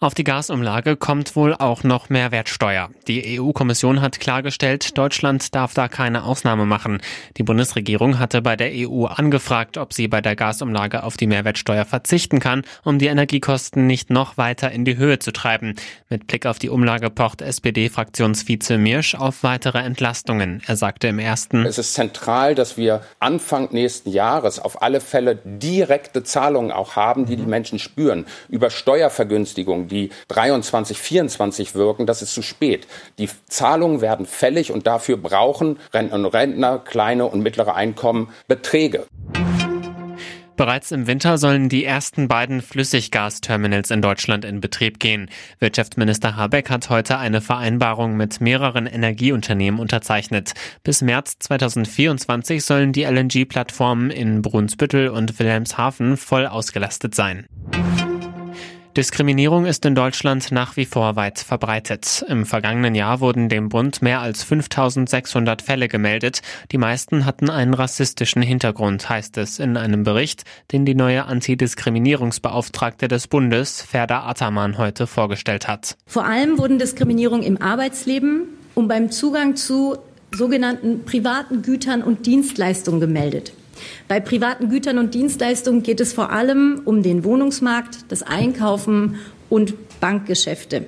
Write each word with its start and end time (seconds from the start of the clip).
Auf 0.00 0.14
die 0.14 0.22
Gasumlage 0.22 0.96
kommt 0.96 1.34
wohl 1.34 1.54
auch 1.54 1.82
noch 1.82 2.08
Mehrwertsteuer. 2.08 2.88
Die 3.08 3.40
EU-Kommission 3.40 4.00
hat 4.00 4.20
klargestellt, 4.20 4.96
Deutschland 4.96 5.56
darf 5.56 5.74
da 5.74 5.88
keine 5.88 6.22
Ausnahme 6.22 6.66
machen. 6.66 7.02
Die 7.36 7.42
Bundesregierung 7.42 8.20
hatte 8.20 8.40
bei 8.40 8.54
der 8.54 8.70
EU 8.72 9.06
angefragt, 9.06 9.76
ob 9.76 9.92
sie 9.92 10.06
bei 10.06 10.20
der 10.20 10.36
Gasumlage 10.36 11.02
auf 11.02 11.16
die 11.16 11.26
Mehrwertsteuer 11.26 11.84
verzichten 11.84 12.38
kann, 12.38 12.62
um 12.84 13.00
die 13.00 13.08
Energiekosten 13.08 13.88
nicht 13.88 14.08
noch 14.08 14.36
weiter 14.36 14.70
in 14.70 14.84
die 14.84 14.98
Höhe 14.98 15.18
zu 15.18 15.32
treiben. 15.32 15.74
Mit 16.08 16.28
Blick 16.28 16.46
auf 16.46 16.60
die 16.60 16.70
Umlage 16.70 17.10
pocht 17.10 17.42
SPD-Fraktionsvize 17.42 18.78
Mirsch 18.78 19.16
auf 19.16 19.42
weitere 19.42 19.78
Entlastungen. 19.78 20.62
Er 20.68 20.76
sagte 20.76 21.08
im 21.08 21.18
ersten, 21.18 21.66
Es 21.66 21.76
ist 21.76 21.94
zentral, 21.94 22.54
dass 22.54 22.76
wir 22.76 23.00
Anfang 23.18 23.70
nächsten 23.72 24.10
Jahres 24.10 24.60
auf 24.60 24.80
alle 24.80 25.00
Fälle 25.00 25.40
direkte 25.44 26.22
Zahlungen 26.22 26.70
auch 26.70 26.94
haben, 26.94 27.26
die 27.26 27.34
die 27.34 27.42
Menschen 27.42 27.80
spüren, 27.80 28.26
über 28.48 28.70
Steuervergünstigungen 28.70 29.87
die 29.88 30.10
23, 30.28 30.98
24 30.98 31.74
wirken, 31.74 32.06
das 32.06 32.22
ist 32.22 32.34
zu 32.34 32.42
spät. 32.42 32.86
Die 33.18 33.28
Zahlungen 33.46 34.00
werden 34.00 34.26
fällig 34.26 34.70
und 34.70 34.86
dafür 34.86 35.16
brauchen 35.16 35.78
Rentner 35.92 36.18
und 36.18 36.26
Rentner, 36.26 36.78
kleine 36.78 37.26
und 37.26 37.42
mittlere 37.42 37.74
Einkommen 37.74 38.28
Beträge. 38.46 39.06
Bereits 40.58 40.90
im 40.90 41.06
Winter 41.06 41.38
sollen 41.38 41.68
die 41.68 41.84
ersten 41.84 42.26
beiden 42.26 42.62
Flüssiggasterminals 42.62 43.92
in 43.92 44.02
Deutschland 44.02 44.44
in 44.44 44.60
Betrieb 44.60 44.98
gehen. 44.98 45.30
Wirtschaftsminister 45.60 46.34
Habeck 46.34 46.68
hat 46.68 46.90
heute 46.90 47.16
eine 47.16 47.40
Vereinbarung 47.40 48.16
mit 48.16 48.40
mehreren 48.40 48.86
Energieunternehmen 48.86 49.78
unterzeichnet. 49.78 50.54
Bis 50.82 51.00
März 51.00 51.36
2024 51.38 52.64
sollen 52.64 52.92
die 52.92 53.04
LNG-Plattformen 53.04 54.10
in 54.10 54.42
Brunsbüttel 54.42 55.10
und 55.10 55.38
Wilhelmshaven 55.38 56.16
voll 56.16 56.48
ausgelastet 56.48 57.14
sein. 57.14 57.46
Diskriminierung 58.98 59.64
ist 59.64 59.86
in 59.86 59.94
Deutschland 59.94 60.50
nach 60.50 60.76
wie 60.76 60.84
vor 60.84 61.14
weit 61.14 61.38
verbreitet. 61.38 62.24
Im 62.26 62.44
vergangenen 62.44 62.96
Jahr 62.96 63.20
wurden 63.20 63.48
dem 63.48 63.68
Bund 63.68 64.02
mehr 64.02 64.20
als 64.20 64.42
5600 64.42 65.62
Fälle 65.62 65.86
gemeldet. 65.86 66.42
Die 66.72 66.78
meisten 66.78 67.24
hatten 67.24 67.48
einen 67.48 67.74
rassistischen 67.74 68.42
Hintergrund, 68.42 69.08
heißt 69.08 69.38
es 69.38 69.60
in 69.60 69.76
einem 69.76 70.02
Bericht, 70.02 70.42
den 70.72 70.84
die 70.84 70.96
neue 70.96 71.26
Antidiskriminierungsbeauftragte 71.26 73.06
des 73.06 73.28
Bundes, 73.28 73.82
Ferda 73.82 74.26
Ataman, 74.26 74.78
heute 74.78 75.06
vorgestellt 75.06 75.68
hat. 75.68 75.96
Vor 76.08 76.24
allem 76.24 76.58
wurden 76.58 76.80
Diskriminierung 76.80 77.44
im 77.44 77.62
Arbeitsleben 77.62 78.48
und 78.74 78.88
beim 78.88 79.12
Zugang 79.12 79.54
zu 79.54 79.98
sogenannten 80.32 81.04
privaten 81.04 81.62
Gütern 81.62 82.02
und 82.02 82.26
Dienstleistungen 82.26 82.98
gemeldet. 82.98 83.52
Bei 84.08 84.20
privaten 84.20 84.68
Gütern 84.68 84.98
und 84.98 85.14
Dienstleistungen 85.14 85.82
geht 85.82 86.00
es 86.00 86.12
vor 86.12 86.30
allem 86.30 86.82
um 86.84 87.02
den 87.02 87.24
Wohnungsmarkt, 87.24 88.10
das 88.10 88.22
Einkaufen 88.22 89.16
und 89.48 89.74
Bankgeschäfte. 90.00 90.86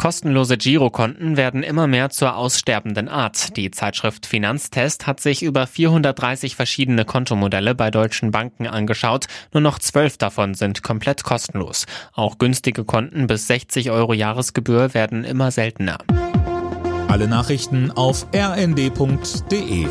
Kostenlose 0.00 0.56
Girokonten 0.56 1.36
werden 1.36 1.62
immer 1.62 1.86
mehr 1.86 2.08
zur 2.08 2.34
aussterbenden 2.34 3.10
Art. 3.10 3.54
Die 3.58 3.70
Zeitschrift 3.70 4.24
Finanztest 4.24 5.06
hat 5.06 5.20
sich 5.20 5.42
über 5.42 5.66
430 5.66 6.56
verschiedene 6.56 7.04
Kontomodelle 7.04 7.74
bei 7.74 7.90
deutschen 7.90 8.30
Banken 8.30 8.66
angeschaut. 8.66 9.26
Nur 9.52 9.60
noch 9.60 9.78
zwölf 9.78 10.16
davon 10.16 10.54
sind 10.54 10.82
komplett 10.82 11.22
kostenlos. 11.22 11.84
Auch 12.14 12.38
günstige 12.38 12.84
Konten 12.84 13.26
bis 13.26 13.46
60 13.48 13.90
Euro 13.90 14.14
Jahresgebühr 14.14 14.94
werden 14.94 15.22
immer 15.22 15.50
seltener. 15.50 15.98
Alle 17.08 17.28
Nachrichten 17.28 17.90
auf 17.90 18.26
rnd.de 18.34 19.86